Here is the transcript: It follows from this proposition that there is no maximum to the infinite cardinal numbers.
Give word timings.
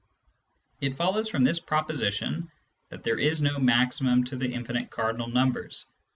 It 0.79 0.97
follows 0.97 1.29
from 1.29 1.43
this 1.43 1.59
proposition 1.59 2.51
that 2.89 3.03
there 3.03 3.19
is 3.19 3.39
no 3.43 3.59
maximum 3.59 4.23
to 4.23 4.35
the 4.35 4.51
infinite 4.51 4.89
cardinal 4.89 5.27
numbers. 5.27 5.91